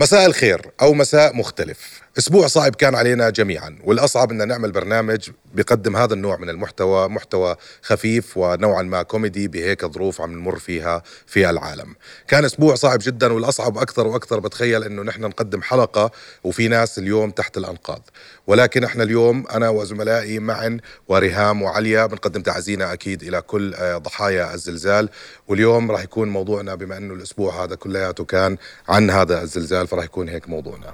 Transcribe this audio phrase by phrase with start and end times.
[0.00, 2.00] مساء الخير أو مساء مختلف.
[2.18, 7.56] أسبوع صعب كان علينا جميعا والأصعب أن نعمل برنامج بيقدم هذا النوع من المحتوى محتوى
[7.82, 11.94] خفيف ونوعا ما كوميدي بهيك ظروف عم نمر فيها في العالم.
[12.28, 16.10] كان أسبوع صعب جدا والأصعب أكثر وأكثر بتخيل أنه نحن نقدم حلقة
[16.44, 18.08] وفي ناس اليوم تحت الأنقاض.
[18.46, 24.54] ولكن إحنا اليوم أنا وزملائي معا وريهام وعليا بنقدم تعزينا أكيد إلى كل آه، ضحايا
[24.54, 25.08] الزلزال.
[25.48, 28.56] واليوم راح يكون موضوعنا بما أنه الأسبوع هذا كلياته كان
[28.88, 29.87] عن هذا الزلزال.
[29.88, 30.92] فراح يكون هيك موضوعنا.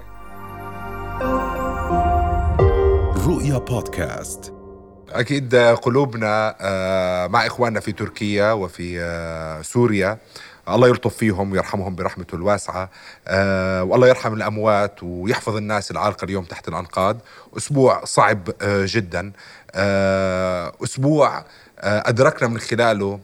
[3.27, 4.53] رؤيا بودكاست.
[5.09, 10.17] أكيد قلوبنا آه، مع إخواننا في تركيا وفي آه، سوريا
[10.69, 12.89] الله يلطف فيهم ويرحمهم برحمته الواسعة
[13.27, 17.17] آه، والله يرحم الأموات ويحفظ الناس العالقة اليوم تحت الأنقاض.
[17.57, 19.31] أسبوع صعب جدا.
[20.83, 21.45] أسبوع
[21.79, 23.19] أدركنا من خلاله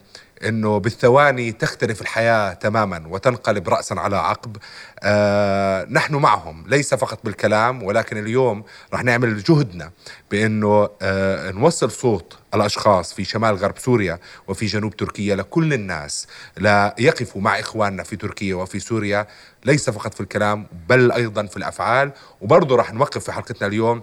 [0.48, 4.58] إنه بالثواني تختلف الحياة تماما وتنقلب راسا على عقب.
[5.04, 9.92] آه نحن معهم ليس فقط بالكلام ولكن اليوم رح نعمل جهدنا
[10.32, 16.96] بإنه آه نوصل صوت الأشخاص في شمال غرب سوريا وفي جنوب تركيا لكل الناس لا
[17.00, 19.28] يقفوا مع إخواننا في تركيا وفي سوريا
[19.66, 22.12] ليس فقط في الكلام بل أيضا في الأفعال.
[22.42, 24.02] وبرضه رح نوقف في حلقتنا اليوم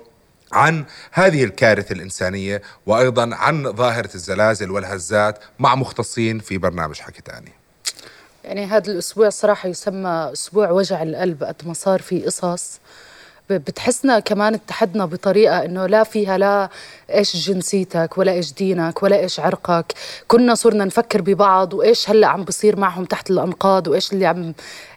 [0.52, 7.52] عن هذه الكارثة الإنسانية وأيضا عن ظاهرة الزلازل والهزات مع مختصين في برنامج حكي تاني.
[8.44, 12.80] يعني هذا الأسبوع صراحة يسمى أسبوع وجع القلب قد ما صار في قصص.
[13.50, 16.68] بتحسنا كمان اتحدنا بطريقة إنه لا فيها لا
[17.14, 19.92] إيش جنسيتك ولا إيش دينك ولا إيش عرقك.
[20.28, 24.52] كنا صرنا نفكر ببعض وإيش هلأ عم بصير معهم تحت الأنقاض وإيش اللي عم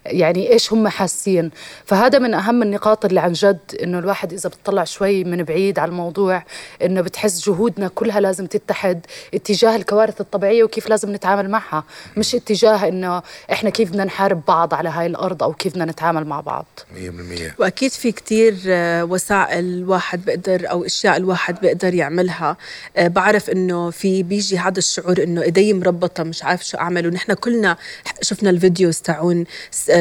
[0.06, 1.52] يعني إيش هم حاسين.
[1.86, 5.90] فهذا من أهم النقاط اللي عن جد إنه الواحد إذا بتطلع شوي من بعيد على
[5.90, 6.44] الموضوع
[6.82, 11.84] إنه بتحس جهودنا كلها لازم تتحد اتجاه الكوارث الطبيعية وكيف لازم نتعامل معها.
[12.18, 16.26] مش اتجاه إنه إحنا كيف بدنا نحارب بعض على هاي الأرض أو كيف بدنا نتعامل
[16.26, 16.66] مع بعض.
[16.96, 22.58] 100% وأكيد في كتير آه، وسائل الواحد بيقدر أو أشياء الواحد بيقدر يعملها.
[22.98, 27.08] آه، بعرف إنه في بيجي هذا الشعور إنه إيدي مربطة مش عارف شو أعمل.
[27.08, 27.78] ونحن كلنا
[28.22, 29.46] شفنا الفيديوز تاعون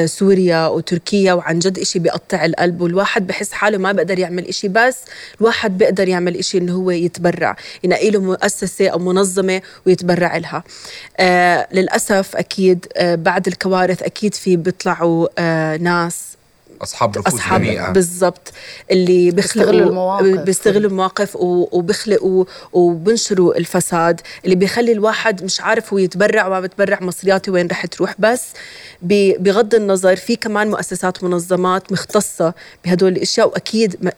[0.07, 4.97] سوريا وتركيا وعن جد إشي بيقطع القلب والواحد بحس حاله ما بقدر يعمل إشي بس
[5.41, 10.65] الواحد بيقدر يعمل إشي إنه هو يتبرع ينقي له مؤسسة أو منظمة ويتبرع لها.
[11.21, 16.30] آه للأسف أكيد آه بعد الكوارث أكيد في بيطلعوا آه ناس
[16.83, 17.93] أصحاب أصحاب جميعة.
[17.93, 18.53] بالضبط.
[18.91, 20.27] اللي بيخلقوا المواقف.
[20.27, 24.21] بيستغلوا المواقف وبيخلقوا وبنشروا الفساد.
[24.45, 28.15] اللي بيخلي الواحد مش عارف هو يتبرع وما بتبرع مصرياتي وين رح تروح.
[28.19, 28.47] بس
[29.03, 32.55] بغض النظر في كمان مؤسسات منظمات مختصة
[32.85, 34.11] بهدول الأشياء وأكيد 100%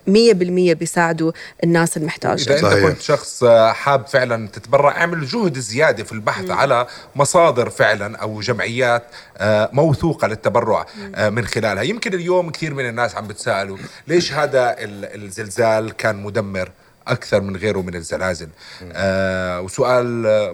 [0.73, 1.33] بيساعدوا
[1.65, 2.43] الناس المحتاجة.
[2.43, 6.53] إذا أنت كنت شخص حاب فعلا تتبرع اعمل جهد زيادة في البحث م.
[6.53, 6.87] على
[7.17, 9.03] مصادر فعلا أو جمعيات
[9.39, 11.83] آه، موثوقة للتبرع آه، من خلالها.
[11.83, 16.71] يمكن اليوم كثير من الناس عم بتسألوا ليش هذا الزلزال كان مدمر؟
[17.09, 18.49] أكثر من غيره من الزلازل.
[18.93, 20.07] آه وسؤال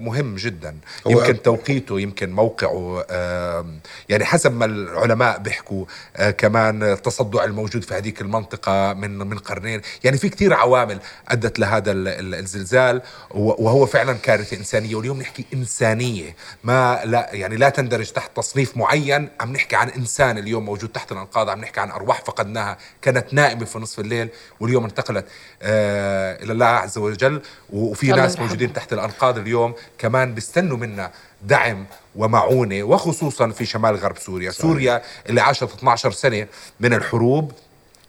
[0.03, 0.77] مهم جدا.
[1.07, 3.67] يمكن توقيته يمكن موقعه آه
[4.09, 5.85] يعني حسب ما العلماء بيحكوا
[6.17, 9.81] آه كمان التصدع الموجود في هذيك المنطقة من من قرنين.
[10.05, 13.03] يعني في كثير عوامل أدت لهذا الزلزال.
[13.31, 14.95] وهو فعلا كارثة إنسانية.
[14.97, 16.37] واليوم نحكي إنسانية.
[16.65, 19.29] ما لا يعني لا تندرج تحت تصنيف معين.
[19.41, 21.49] عم نحكي عن إنسان اليوم موجود تحت الأنقاض.
[21.49, 22.79] عم نحكي عن أرواح فقدناها.
[23.03, 24.29] كانت نائمة في نصف الليل.
[24.61, 25.25] واليوم انتقلت.
[25.63, 27.43] آه إلى الله عز وجل.
[27.71, 31.10] وفي ناس موجودين تحت الأنقاض اليوم كمان بيستنوا منا
[31.43, 34.50] دعم ومعونة وخصوصا في شمال غرب سوريا.
[34.50, 34.62] صحيح.
[34.62, 36.47] سوريا اللي عاشت 12 سنة
[36.81, 37.53] من الحروب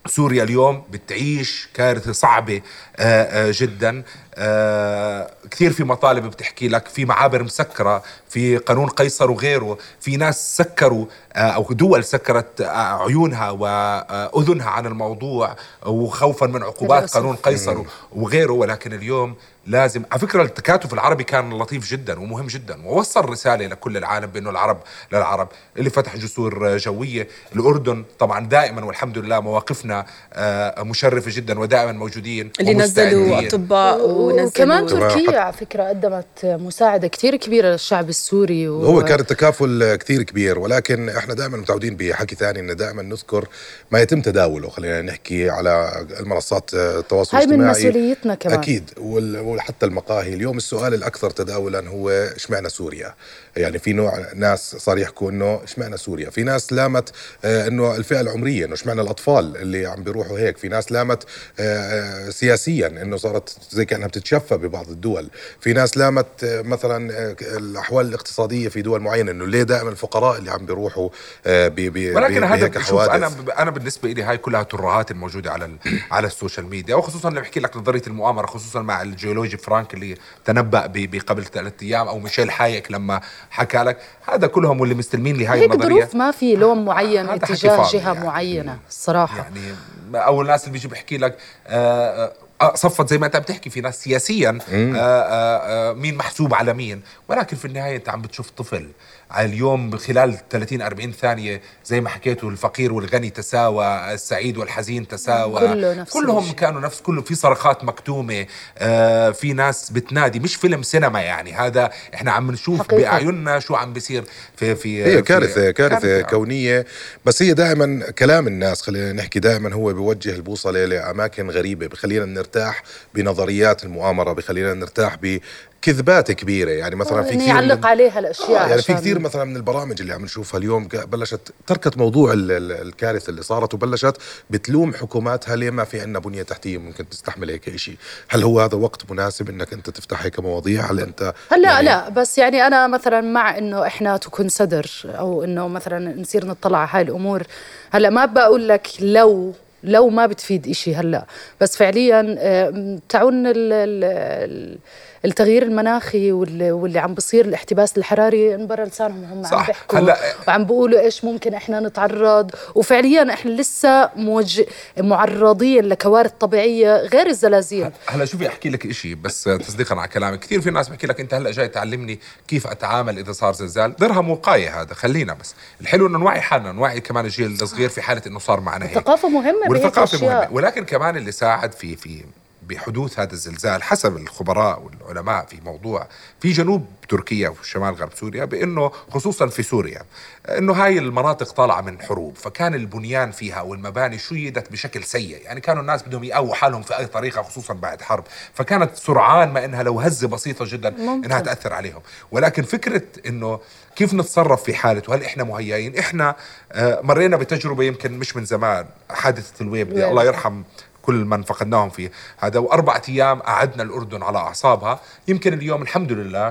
[0.06, 2.62] سوريا اليوم بتعيش كارثة صعبة
[2.98, 4.04] آه، آه، جدا.
[4.36, 10.58] آه، كثير في مطالب بتحكي لك في معابر مسكرة في قانون قيصر وغيره في ناس
[10.58, 11.06] سكروا
[11.36, 15.56] أو دول سكرت عيونها وأذنها عن الموضوع
[15.86, 17.84] وخوفا من عقوبات قانون قيصر
[18.16, 18.54] وغيره.
[18.54, 19.36] ولكن اليوم
[19.69, 24.49] لازم على فكرة التكاتف العربي كان لطيف جدا ومهم جدا ووصل رسالة لكل العالم بأنه
[24.49, 24.78] العرب
[25.14, 25.47] للعرب
[25.78, 32.52] اللي فتح جسور جوية الأردن طبعا دائما والحمد لله مواقفنا آه، مشرفة جدا ودائما موجودين
[32.59, 38.84] اللي نزلوا أطباء ونزلوا وكمان تركيا على فكرة قدمت مساعدة كثير كبيرة للشعب السوري و...
[38.84, 43.47] هو كان التكافل كثير كبير ولكن إحنا دائما متعودين بحكي ثاني إنه دائما نذكر
[43.91, 48.59] ما يتم تداوله خلينا نحكي على المنصات التواصل الاجتماعي هاي من مسؤوليتنا كمان.
[48.59, 49.59] أكيد وال...
[49.59, 50.34] حتى المقاهي.
[50.34, 53.14] اليوم السؤال الأكثر تداولا هو إشمعنى سوريا؟
[53.58, 57.11] يعني في نوع ناس صار يحكوا إنه إشمعنى سوريا؟ في ناس لامت
[57.46, 60.58] آه، إنه الفئة العمرية إنه إشمعنى الأطفال اللي عم بيروحوا هيك.
[60.58, 61.23] في ناس لامت
[61.59, 65.29] آه، آه، سياسيا إنه صارت زي كأنها بتتشفى ببعض الدول.
[65.61, 67.11] في ناس لامت مثلا
[67.41, 71.09] الأحوال الاقتصادية في دول معينة إنه ليه دائما الفقراء اللي عم بيروحوا
[71.46, 75.70] آه، ب- ب- ولكن هذا شوف أنا أنا بالنسبة لي هاي كلها ترهات الموجودة على
[76.11, 76.96] على ال social media.
[76.96, 79.02] وخصوصا لما بحكي لك نظرية المؤامرة خصوصا مع
[79.44, 80.16] الجيولوجي فرانك اللي
[80.46, 83.97] تنبأ بقبل ثلاث أيام أو ميشيل حايك لما حكى لك.
[84.34, 86.00] هذا كلهم واللي مستلمين لهاي هيك النظرية.
[86.00, 88.26] ظروف ما في لون معين هذا حكي اتجاه جهة يعني.
[88.26, 89.76] معينة الصراحه يعني
[90.16, 91.38] أو الناس اللي بيجي بيحكي لك
[91.68, 92.32] آه
[92.62, 96.74] آه صفت زي ما أنت بتحكي في ناس سياسيا آه آه آه مين محسوب على
[96.74, 97.02] مين.
[97.28, 98.88] ولكن في النهاية أنت عم بتشوف طفل
[99.37, 105.93] اليوم خلال 30 40 ثانية زي ما حكيتوا الفقير والغني تساوى السعيد والحزين تساوى كله
[105.93, 106.55] نفس كلهم الشيء.
[106.55, 108.46] كانوا نفس كله في صرخات مكتومة
[108.78, 112.97] آه في ناس بتنادي مش فيلم سينما يعني هذا إحنا عم نشوف حقيقة.
[113.02, 114.23] بأعيننا شو عم بيصير
[114.58, 116.22] في في هي في- كارثة كارثة كارثة.
[116.22, 116.85] كونية
[117.25, 122.84] بس هي دائما كلام الناس خلينا نحكي دائما هو بيوجه البوصلة لأماكن غريبة بخلينا نرتاح
[123.16, 128.49] بنظريات المؤامرة بخلينا نرتاح بكذبات كبيرة يعني مثلا في انه كثير يعلق من عليها الأشياء
[128.66, 132.34] آه يعني في عشان- كثير مثلا من البرامج اللي عم نشوفها اليوم بلشت تركت موضوع
[132.34, 134.18] ال- ال- الكارثة اللي صارت وبلشت
[134.50, 137.96] بتلوم حكوماتها ليه ما في عندنا بنية تحتية ممكن تستحمل هيك شيء
[138.30, 142.10] هل هو هذا وقت مناسب إنك أنت تفتح هيك مواضيع؟ هل أنت هلا يعني لا
[142.10, 146.90] بس يعني أنا مثلا مع إنه إحنا تكون صدر أو إنه مثلا نصير نطلع على
[146.92, 147.44] هاي الأمور
[147.92, 151.26] هلا ما بقول لك لو لو ما بتفيد إشي هلا
[151.62, 154.78] بس فعليا آه، تعون ال- ال-
[155.26, 159.68] التغيير المناخي واللي, واللي عم بصير الاحتباس الحراري انبرى لسانهم هم عم صح.
[159.68, 160.18] بيحكوا هلأ-
[160.48, 162.52] وعم بيقولوا إيش ممكن إحنا نتعرض.
[162.76, 164.66] وفعليا إحنا لسه موجه
[164.98, 170.62] معرضين لكوارث طبيعية غير الزلازل هلأ شوفي أحكي لك إشي بس تصديقا على كلامك؟ كثير
[170.62, 173.96] في ناس بحكي لك أنت هلأ جاي تعلمني كيف أتعامل إذا صار زلزال.
[173.96, 175.56] درهم وقاية هذا خلينا بس.
[175.82, 178.98] الحلو إنه نوعي حالنا نوعي كمان الجيل الصغير في حالة إنه صار معنا هيك.
[178.98, 180.28] الثقافه مهمة والثقافة.
[180.28, 180.48] مهمة.
[180.52, 182.24] ولكن كمان اللي ساعد في في
[182.70, 186.08] بحدوث هذا الزلزال حسب الخبراء والعلماء في موضوع
[186.42, 190.02] في جنوب تركيا وشمال غرب سوريا بأنه خصوصا في سوريا
[190.50, 195.82] إنه هاي المناطق طالعة من حروب فكان البنيان فيها والمباني شيدت بشكل سيء يعني كانوا
[195.82, 198.24] الناس بدهم يقووا حالهم في أي طريقة خصوصا بعد حرب
[198.54, 201.26] فكانت سرعان ما إنها لو هزة بسيطة جدا ممكن.
[201.26, 202.02] انها تأثر عليهم
[202.32, 203.60] ولكن فكرة إنه
[203.96, 206.36] كيف نتصرف في حالة وهل إحنا مهيئين إحنا
[206.72, 210.08] آه، مرينا بتجربة يمكن مش من زمان حادثة الويب دي.
[210.08, 210.64] الله يرحم
[211.01, 212.11] كل من فقدناهم فيه.
[212.37, 214.99] هذا وأربعة أيام قعدنا الأردن على أعصابها.
[215.28, 216.49] يمكن اليوم الحمد لله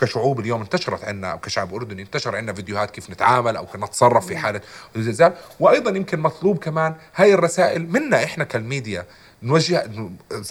[0.00, 4.26] كشعوب اليوم انتشرت عندنا أو كشعب أردني انتشر عندنا فيديوهات كيف نتعامل أو كيف نتصرف
[4.26, 4.60] في حالة
[4.96, 9.04] زلزال وأيضا يمكن مطلوب كمان هاي الرسائل منا إحنا كالميديا
[9.42, 9.90] نوجه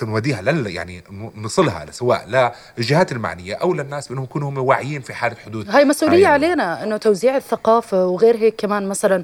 [0.01, 1.03] نوديها لل يعني
[1.35, 6.17] نصلها سواء للجهات المعنية أو للناس بأنهم يكونوا هم واعيين في حالة حدوث هاي مسؤولية
[6.17, 9.23] هاي علينا إنه توزيع الثقافة وغير هيك كمان مثلا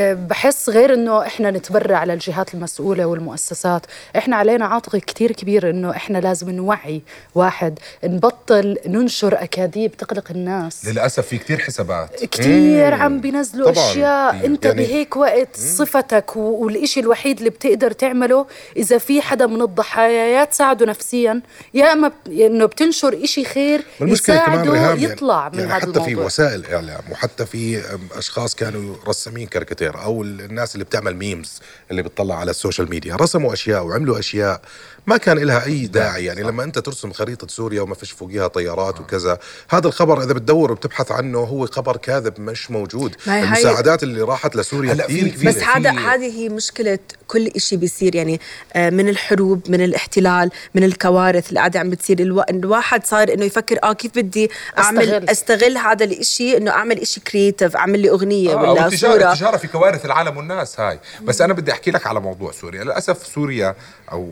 [0.00, 3.86] بحس غير إنه إحنا نتبرع على الجهات المسؤولة والمؤسسات.
[4.16, 7.02] إحنا علينا عاتق كتير كبير إنه إحنا لازم نوعي
[7.34, 10.84] واحد نبطل ننشر أكاذيب تقلق الناس.
[10.86, 12.24] للأسف في كثير حسابات.
[12.24, 13.70] كتير عم بينزلوا.
[13.70, 14.46] أشياء.
[14.46, 18.46] أنت يعني- بهيك وقت صفتك و- والإشي الوحيد اللي بتقدر تعمله
[18.76, 21.40] إذا في حدا من الضحايا يا تساعده نفسيا
[21.74, 26.04] يا إما بت- إنه بتنشر إشي خير يساعده يطلع يعني من يعني هذا حتى الموضوع.
[26.04, 27.82] في وسائل إعلام وحتى في
[28.18, 29.85] أشخاص كانوا رسامين كاريكاتير.
[29.94, 31.60] أو الناس اللي بتعمل memes
[31.90, 34.60] اللي بتطلع على ال social media رسموا أشياء وعملوا أشياء.
[35.06, 39.00] ما كان لها أي داعي يعني لما أنت ترسم خريطة سوريا وما فيش فوقيها طيارات
[39.00, 39.38] وكذا
[39.68, 43.16] هذا الخبر إذا بتدور وبتبحث عنه هو خبر كاذب مش موجود.
[43.28, 48.40] المساعدات اللي راحت لسوريا هلأ كثير بس هذا هذه هي مشكلة كل إشي بيصير يعني
[48.74, 52.18] آه، من الحروب من الاحتلال من الكوارث اللي قاعدة عم بتصير.
[52.20, 52.42] ألو...
[52.50, 55.30] الواحد صار إنه يفكر آه كيف بدي أعمل أستغل.
[55.30, 59.32] أستغل هذا الإشي إنه أعمل إشي creative أعمل لي أغنية آه ولا التجارة, صورة.
[59.32, 61.00] التجارة في كوارث العالم والناس هاي.
[61.22, 62.84] بس أنا بدي أحكي لك على موضوع سوريا.
[62.84, 63.76] للأسف سوريا
[64.12, 64.30] أو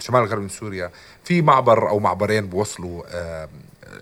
[0.00, 0.90] الشمال الغربي من سوريا
[1.24, 3.02] في معبر أو معبرين بوصلوا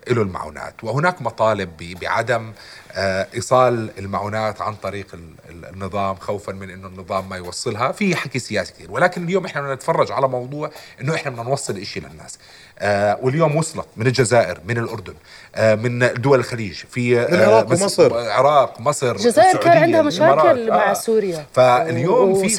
[0.09, 0.83] له المعونات.
[0.83, 1.69] وهناك مطالب
[2.01, 2.51] بعدم
[2.91, 7.91] آه إيصال المعونات عن طريق ال- ال- النظام خوفا من أنه النظام ما يوصلها.
[7.91, 8.91] في حكي سياسي كثير.
[8.91, 12.39] ولكن اليوم إحنا بدنا نتفرج على موضوع أنه إحنا بدنا نوصل إشي للناس.
[12.79, 15.13] آه واليوم وصلت من الجزائر من الأردن
[15.55, 16.73] آه من دول الخليج.
[16.73, 18.19] في آه العراق ومصر.
[18.21, 20.69] العراق مصر الجزائر كان عندها مشاكل.
[20.69, 21.45] مع سوريا.
[21.53, 22.49] فاليوم في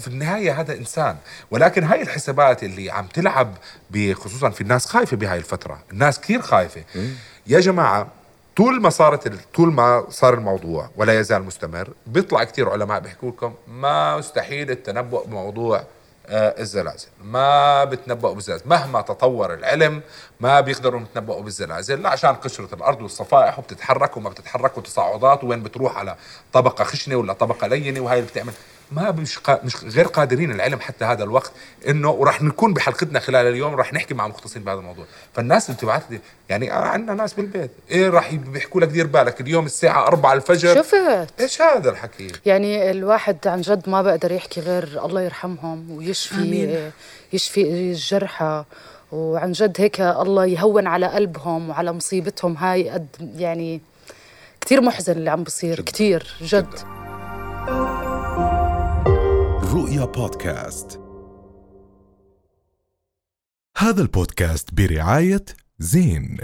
[0.00, 1.16] في النهاية هذا إنسان.
[1.50, 3.54] ولكن هاي الحسابات اللي عم تلعب
[4.14, 5.78] خصوصا في الناس خايفة بهاي الفترة.
[5.92, 6.84] الناس كثير خايفة
[7.46, 8.08] يا جماعة
[8.56, 13.54] طول ما صارت طول ما صار الموضوع ولا يزال مستمر بيطلع كثير علماء بيحكوا لكم
[13.68, 15.84] ما مستحيل التنبؤ بموضوع
[16.26, 17.08] آه، الزلازل.
[17.24, 18.68] ما بتنبؤوا بالزلازل.
[18.68, 20.00] مهما تطور العلم
[20.40, 22.02] ما بيقدروا يتنبؤوا بالزلازل.
[22.02, 26.16] لا عشان قشرة الأرض والصفائح وبتتحرك وما بتتحرك وتصاعدات وين بتروح على
[26.52, 28.52] طبقة خشنة ولا طبقة لينة وهي اللي بتعمل.
[28.94, 29.60] ما مش, قا...
[29.64, 31.52] مش غير قادرين العلم حتى هذا الوقت
[31.88, 35.04] إنه وراح نكون بحلقتنا خلال اليوم راح نحكي مع مختصين بهذا الموضوع.
[35.34, 37.70] فالناس اللي بتبعث لي يعني عندنا ناس بالبيت.
[37.90, 40.74] إيه راح بيحكوا لك دير بالك اليوم الساعة 4 الفجر.
[40.74, 46.34] شفت؟ إيش هذا الحكي يعني الواحد عن جد ما بقدر يحكي غير الله يرحمهم ويشفي
[46.34, 46.90] آمين.
[47.32, 48.64] يشفي الجرحى.
[49.12, 52.56] وعن جد هيك الله يهون على قلبهم وعلى مصيبتهم.
[52.56, 53.06] هاي قد
[53.36, 53.80] يعني
[54.60, 55.80] كتير محزن اللي عم بصير.
[55.80, 56.66] كتير جد.
[56.70, 58.01] جداً.
[59.92, 61.00] رؤيا بودكاست.
[63.76, 65.44] هذا البودكاست برعاية
[65.78, 66.38] زين.